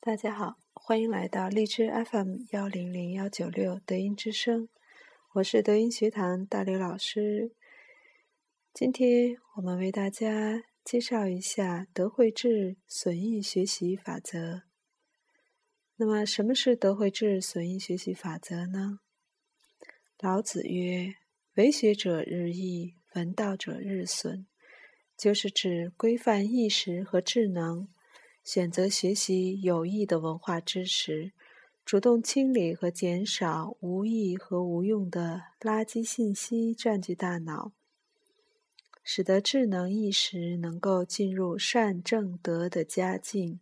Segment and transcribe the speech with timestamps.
[0.00, 4.68] 大家好，欢迎来到荔枝 FM 幺零零幺九六德音之声，
[5.34, 7.52] 我是德音学堂大刘老师。
[8.72, 14.62] 今天我们为大家介绍一下德惠智损益学习法则。
[15.96, 19.00] 那么，什么是德惠智损益学习法则呢？
[20.20, 21.12] 老子曰
[21.54, 24.46] ：“为学者日益，闻道者日损。”
[25.18, 27.88] 就是指规范意识和智能，
[28.48, 31.32] 选择学习有益的文化知识，
[31.84, 37.72] 主动清理和减少无益和无用的垃圾信息占据大脑，
[39.04, 43.60] 使得智能意识能够进入善正德的佳境，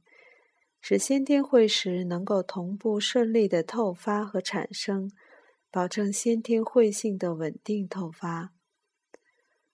[0.81, 5.11] 使先天慧识能够同步顺利的透发和产生。
[5.73, 8.53] 保证先天慧性的稳定透发。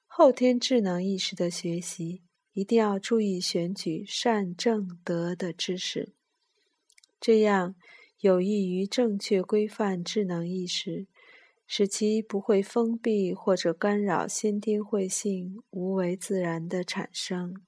[0.07, 2.23] 后天智能意识的学习，
[2.53, 6.15] 一定要注意选取善正德的知识，
[7.21, 7.75] 这样
[8.21, 11.07] 有益于正确规范智能意识，
[11.67, 17.63] 使其不会封闭或者干扰先天慧性无为自然的产生。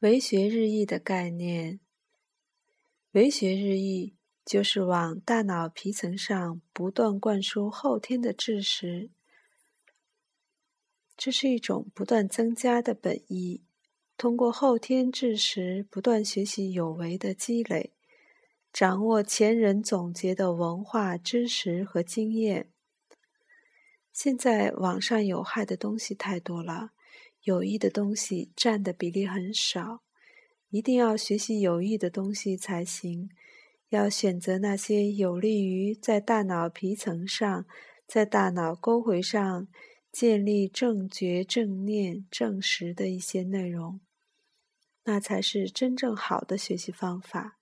[0.00, 1.80] 为学日益的概念，
[3.12, 4.14] 为学日益。
[4.48, 9.10] 就是往大脑皮层上不断灌输后天的知识，
[11.18, 13.64] 这是一种不断增加的本意。
[14.16, 17.92] 通过后天知识不断学习有为的积累，
[18.72, 22.70] 掌握前人总结的文化知识和经验。
[24.12, 26.90] 现在网上有害的东西太多了，
[27.42, 30.02] 有益的东西占的比例很少，
[30.70, 33.28] 一定要学习有益的东西才行。
[33.88, 37.64] 要选择那些有利于在大脑皮层上、
[38.06, 39.66] 在大脑沟回上
[40.18, 44.00] 建立正觉、正念、正识的一些内容，
[45.04, 47.56] 那才是真正好的学习方法。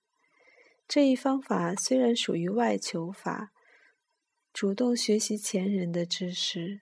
[0.87, 3.51] 这一方法虽然属于外求法，
[4.51, 6.81] 主动学习前人的知识，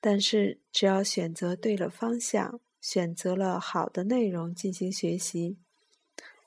[0.00, 5.58] 但是只要选择对了方向，选择了好的内容进行学习。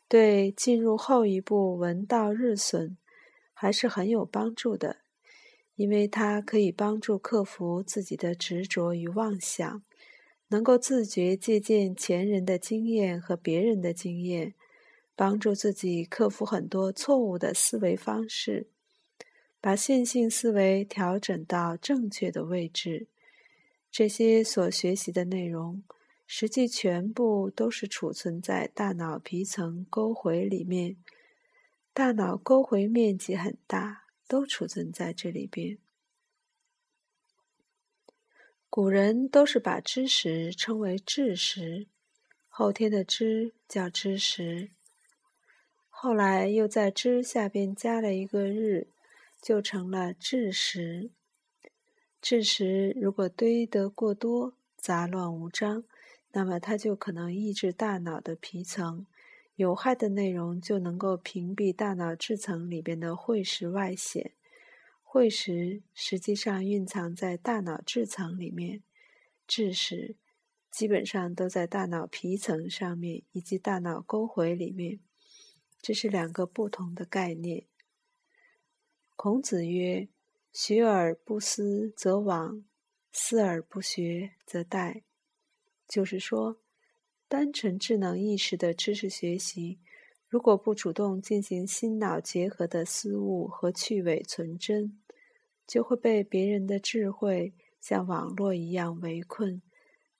[0.07, 2.97] 对进入后一步闻道日损
[3.53, 5.01] 还是很有帮助的，
[5.77, 9.81] 因为它可以帮助克服自己的执着与妄想，
[10.49, 14.53] 能够自觉借鉴前人的经验和别人的经验，
[15.15, 18.67] 帮助自己克服很多错误的思维方式，
[19.61, 23.07] 把线性思维调整到正确的位置。
[23.89, 25.81] 这些所学习的内容。
[26.29, 30.97] 实际全部都是储存在大脑皮层沟回里面，
[31.93, 35.77] 大脑沟回面积很大，都储存在这里边。
[38.69, 41.87] 古人都是把知识称为智识，
[42.47, 44.71] 后天的知叫知识，
[45.89, 48.87] 后来又在知下边加了一个日，
[49.41, 51.09] 就成了智识。
[52.21, 55.85] 智识如果堆得过多，杂乱无章。
[56.33, 59.07] 那么它就可能抑制大脑的皮层，
[59.57, 64.33] 有害的内容就能够屏蔽大脑质层里边的会识外显。
[65.03, 68.83] 会识实际上蕴藏在大脑质层里面，
[69.47, 70.15] 智识
[70.69, 74.99] 基本上都在大脑皮层上面以及大脑沟回里面，
[75.81, 77.65] 这是两个不同的概念。
[79.15, 80.07] 孔子曰
[80.53, 82.63] ：“学而不思则罔，
[83.11, 85.01] 思而不学则殆。”
[85.89, 86.59] 就是说，
[87.29, 89.79] 单纯智能意识的知识学习，
[90.29, 94.97] 如果不主动进行心脑结合的思悟和去伪存真，
[95.67, 99.61] 就会被别人的智慧像网络一样围困，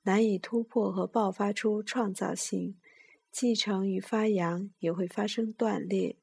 [0.03, 2.77] 难以突破和爆发出创造性，
[3.31, 6.17] 继承与发扬也会发生断裂。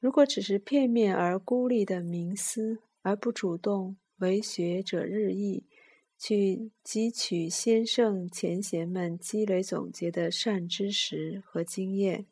[0.00, 5.66] 如果只是片面而孤立的冥思，而不主动为学者日益。
[6.18, 12.26] 去汲取先圣前贤们积累总结的善知识和经验，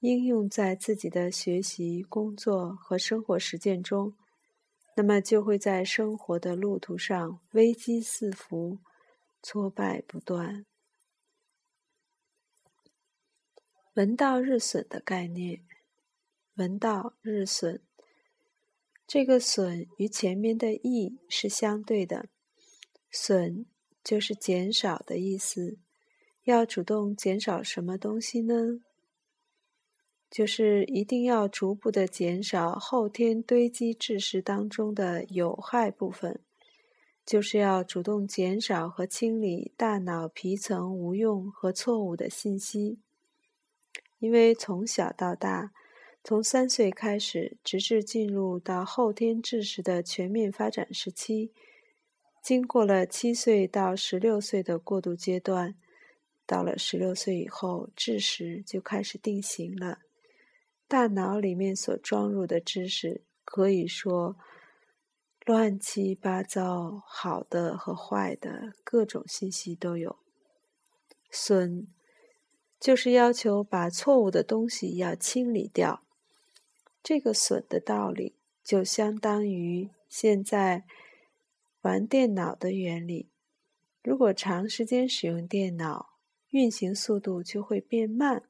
[0.00, 4.14] 应用在自己的学习、工作和生活实践中，
[4.96, 8.78] 那么就会在生活的路途上危机四伏、
[9.42, 10.66] 挫败不断。
[13.94, 15.62] 闻道日损的概念，
[16.56, 17.80] 闻道日损，
[19.06, 22.28] 这个损与前面的益是相对的。
[23.10, 23.66] 损
[24.02, 25.78] 就是减少的意思，
[26.44, 28.80] 要主动减少什么东西呢？
[30.30, 36.40] 就是一定要逐步的减少后天堆积知识当中的有害部分，
[37.26, 43.00] 就是要主动减少和清理大脑皮层无用和错误的信息。
[44.20, 45.72] 因为从小到大，
[46.22, 51.52] 从三岁开始，直至进入到后天智识的全面发展时期，
[52.42, 55.74] 经过了七岁到十六岁的过渡阶段，
[56.46, 59.98] 到了十六岁以后，智识就开始定型了。
[60.88, 64.36] 大脑里面所装入的知识，可以说。
[65.46, 70.18] 乱七八糟，好的和坏的各种信息都有。
[71.30, 71.88] 损
[72.78, 76.02] 就是要求把错误的东西要清理掉。
[77.02, 80.84] 这个损的道理，就相当于现在
[81.82, 83.28] 玩电脑的原理。
[84.02, 86.18] 如果长时间使用电脑，
[86.50, 88.42] 运行速度就会变慢，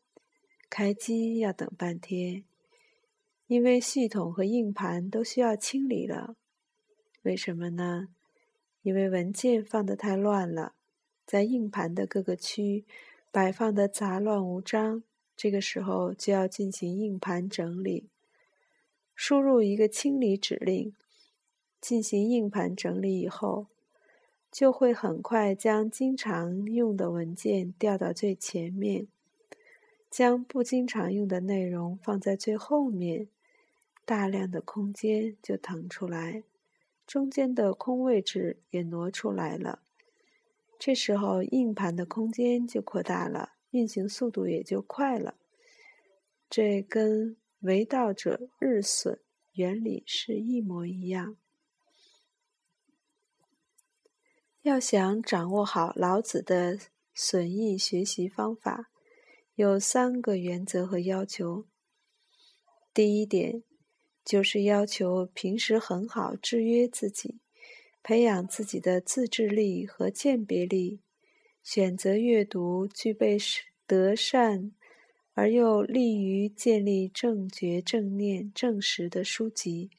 [0.69, 2.45] 开机要等半天，
[3.47, 6.37] 因为系统和硬盘都需要清理了。
[7.23, 8.09] 为什么呢？
[8.83, 10.75] 因为文件放的太乱了，
[11.27, 12.85] 在硬盘的各个区
[13.31, 15.05] 摆放的杂乱无章。
[15.37, 18.09] 这个时候就要进行硬盘整理，
[19.15, 20.95] 输入一个清理指令，
[21.81, 23.67] 进行硬盘整理以后，
[24.53, 29.07] 就会很快将经常用的文件调到最前面，
[30.11, 33.29] 将不经常用的内容放在最后面，
[34.05, 36.43] 大量的空间就腾出来。
[37.07, 39.81] 中间的空位置也挪出来了，
[40.79, 45.35] 这时候硬盘的空间就扩大了，运行速度也就快了。
[46.49, 49.19] 这跟为道者日损
[49.55, 51.37] 原理是一模一样。
[54.63, 56.79] 要想掌握好老子的
[57.15, 58.91] 损益学习方法，
[59.55, 61.67] 有三个原则和要求。
[62.93, 63.63] 第一点。
[64.23, 67.41] 就是要求平时很好制约自己，
[68.03, 71.01] 培养自己的自制力和鉴别力，
[71.65, 73.39] 选择阅读具备
[73.87, 74.73] 德善
[75.33, 79.91] 而又利于建立正觉正念正实的书籍，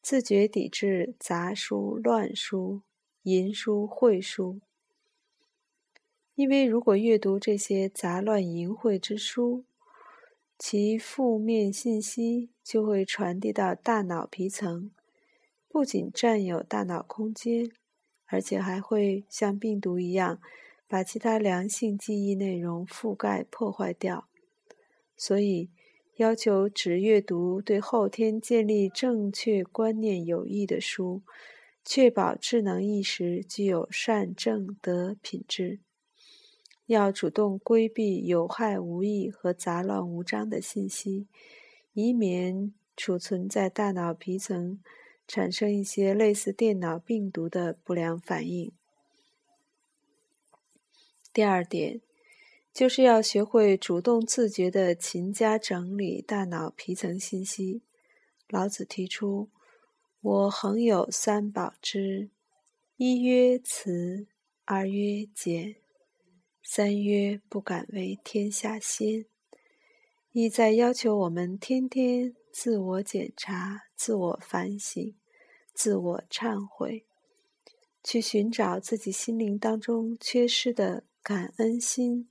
[0.00, 2.82] 自觉抵制杂书、乱书、
[3.24, 4.60] 淫书、秽书。
[6.34, 9.64] 因为如果阅读这些杂乱淫秽之书，
[10.58, 14.90] 其负面信息就会传递到大脑皮层，
[15.68, 17.70] 不仅占有大脑空间，
[18.26, 20.38] 而且还会像病毒一样，
[20.86, 24.28] 把其他良性记忆内容覆盖破坏掉。
[25.16, 25.70] 所以，
[26.16, 31.22] 要求只阅读对后天建立正确观念有益的书，
[31.84, 35.80] 确保智能意识具有善正德品质。
[36.86, 41.26] 要主动规避有害无益和杂乱无章的信息，
[41.94, 44.78] 以免储存在大脑皮层，
[45.26, 48.70] 产生一些类似电脑病毒的不良反应。
[51.32, 52.00] 第二点，
[52.72, 57.80] 就是要学会主动自觉地勤加整理大脑皮层信息。
[58.48, 59.48] 老子提出
[60.24, 62.30] ：“我恒有三宝之，
[62.96, 64.26] 一曰慈，
[64.64, 65.76] 二曰俭。”
[66.64, 69.26] 三曰不敢为天下先，
[70.32, 75.14] 意在要求我们天天自我检查、自我反省、
[75.74, 77.04] 自我忏悔，
[78.02, 82.30] 去寻找自己心灵当中缺失的感恩心、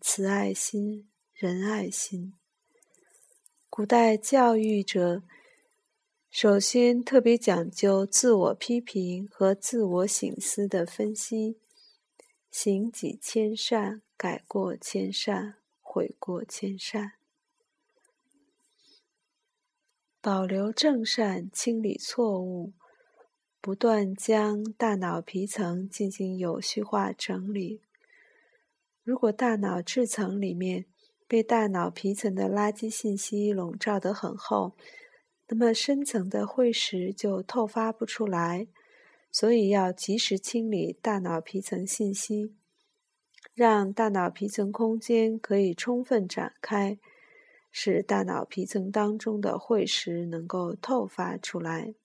[0.00, 2.32] 慈爱心、仁爱心。
[3.68, 5.22] 古代教育者
[6.34, 11.60] 首先特别讲究自我批评和自我省思的分析。
[12.50, 17.12] 行己千善，改过千善，悔过千善。
[20.20, 22.72] 保留正善，清理错误，
[23.60, 27.80] 不断将大脑皮层进行有序化整理。
[29.04, 30.86] 如果大脑质层里面
[31.28, 34.72] 被大脑皮层的垃圾信息笼罩得很厚，
[35.48, 38.66] 那么深层的会识就透发不出来。
[39.30, 42.54] 所以要及时清理大脑皮层信息，
[43.52, 47.00] 让大脑皮层空间可以充分展开，
[47.72, 51.96] 使大脑皮层当中的会识能够透发出来。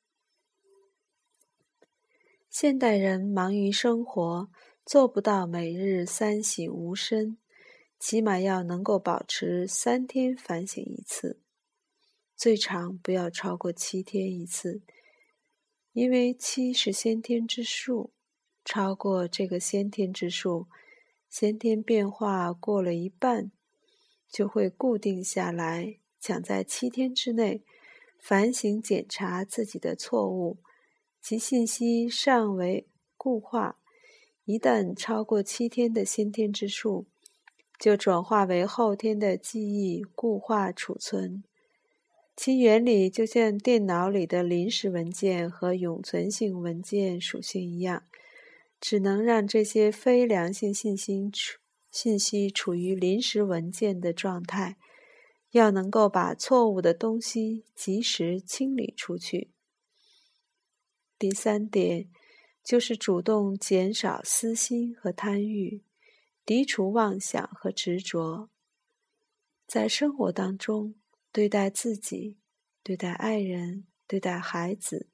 [2.50, 4.50] 现代人忙于生活，
[4.84, 7.38] 做不到每日三省吾身，
[8.00, 11.40] 起码要能够保持三天反省一次，
[12.40, 14.82] 最长不要超过七天一次。
[15.92, 18.14] 因为七是先天之数，
[18.64, 20.68] 超过这个先天之数，
[21.30, 23.52] 先天变化过了一半，
[24.30, 27.62] 就会固定下来，想在七天之内
[28.18, 30.60] 反省检查自己的错误，
[31.22, 33.82] 其信息尚未固化。
[34.46, 37.06] 一旦超过七天的先天之数，
[37.78, 41.44] 就转化为后天的记忆固化储存。
[42.42, 48.04] 其原理就像电脑里的临时文件和永存性文件属性一样，
[48.80, 51.60] 只能让这些非良性信息处
[51.92, 54.78] 信息处于临时文件的状态。
[55.52, 59.50] 要能够把错误的东西及时清理出去。
[61.18, 62.08] 第三点。
[62.64, 65.82] 就是主动减少私心和贪欲，
[66.46, 68.50] 涤除妄想和执着。
[69.66, 70.94] 在生活当中，
[71.32, 72.38] 对待自己、
[72.84, 75.08] 对待爱人、对待孩子、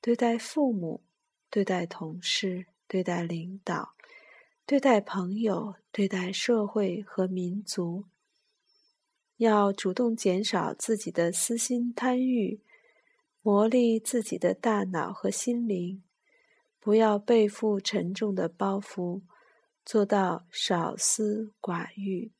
[0.00, 1.02] 对待父母、
[1.50, 3.94] 对待同事、对待领导、
[4.64, 8.06] 对待朋友、对待社会和民族，
[9.36, 12.62] 要主动减少自己的私心贪欲，
[13.42, 16.02] 磨砺自己的大脑和心灵。
[16.80, 19.22] 不要背负沉重的包袱，
[19.84, 22.32] 做到少思寡欲，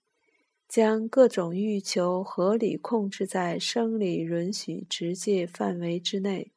[0.72, 6.50] 将各种欲求合理控制在生理允许直界范围之内。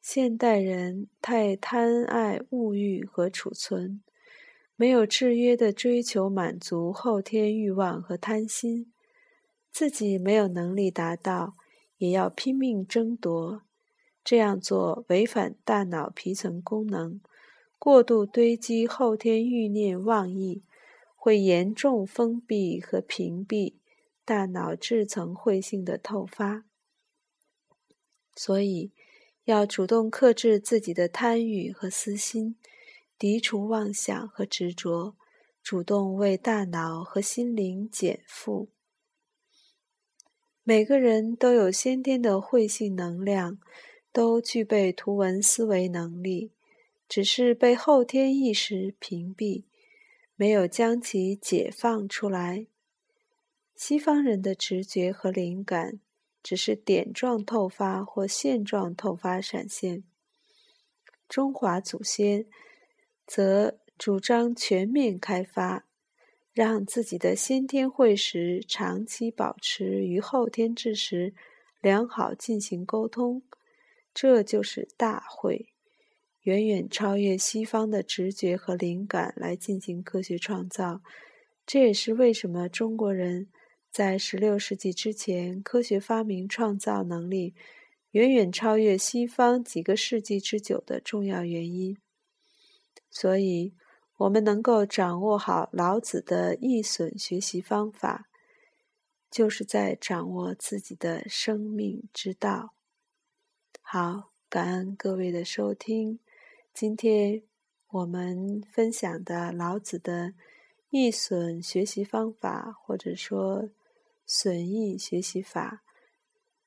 [0.00, 4.02] 现代人太贪爱物欲和储存，
[4.74, 8.90] 没有制约的追求满足后天欲望和贪心，
[9.70, 11.52] 自己没有能力达到，
[11.98, 13.60] 也要拼命争夺。
[14.24, 17.20] 这样做违反大脑皮层功能，
[17.78, 20.62] 过度堆积后天欲念妄意，
[21.22, 23.74] 会严重封闭和屏蔽
[24.24, 26.64] 大脑质层会性的透发。
[28.34, 28.90] 所以，
[29.44, 32.56] 要主动克制自己的贪欲和私心，
[33.16, 35.14] 涤除妄想和执着，
[35.62, 38.70] 主动为大脑和心灵减负。
[40.64, 43.58] 每个人都有先天的慧性能量。
[44.14, 46.52] 都具备图文思维能力，
[47.08, 49.64] 只是被后天意识屏蔽，
[50.36, 52.66] 没有将其解放出来。
[53.74, 55.98] 西方人的直觉和灵感
[56.42, 60.04] 只是点状透发或线状透发闪现，
[61.28, 62.46] 中华祖先
[63.26, 65.86] 则主张全面开发，
[66.52, 71.34] 让自己的先天会识长期保持与后天智识
[71.80, 73.42] 良好进行沟通。
[74.14, 75.71] 这就是大会，
[76.42, 81.00] 远远超越西方的直觉和灵感来进行科学创造。
[81.64, 83.48] 这也是为什么中国人
[83.90, 87.54] 在十六世纪之前，科学发明创造能力
[88.10, 91.96] 远远超越西方几个世纪之久的重要原因。
[93.08, 93.74] 所以，
[94.16, 98.28] 我们能够掌握好老子的易损学习方法，
[99.30, 102.74] 就是在掌握自己的生命之道。
[103.80, 106.18] 好，感恩各位的收听。
[106.74, 107.42] 今天
[107.90, 110.32] 我们分享的老子的
[110.88, 113.68] 易损学习方法，或者说
[114.24, 115.82] 损益学习法，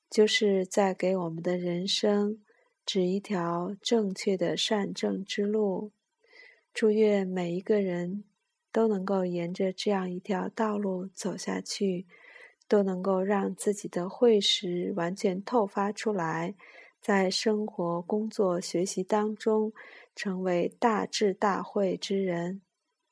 [0.07, 2.39] 就是在给我们的人生
[2.85, 5.91] 指一条正确的善正之路。
[6.71, 8.23] 祝愿每一个人
[8.71, 12.05] 都能够沿着这样一条道路走下去，
[12.67, 16.53] 都能够让自己的慧识完全透发出来。
[17.05, 19.71] 在生活、工作、学习当中，
[20.15, 22.63] 成为大智大慧之人。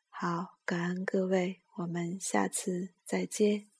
[0.09, 3.72] 好，感恩各位，我们下次再见。